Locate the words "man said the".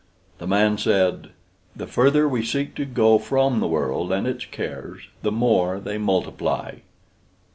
0.47-1.85